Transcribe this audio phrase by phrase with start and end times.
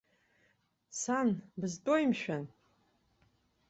[0.99, 1.27] Сан,
[1.59, 2.45] бызтәоуи, мшәан?